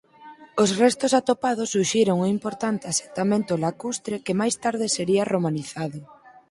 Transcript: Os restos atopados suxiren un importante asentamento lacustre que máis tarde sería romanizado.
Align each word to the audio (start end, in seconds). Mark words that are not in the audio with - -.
Os 0.63 0.69
restos 0.81 1.11
atopados 1.19 1.71
suxiren 1.75 2.19
un 2.23 2.29
importante 2.37 2.85
asentamento 2.93 3.53
lacustre 3.65 4.15
que 4.25 4.37
máis 4.39 4.55
tarde 4.63 4.85
sería 4.97 5.27
romanizado. 5.33 5.99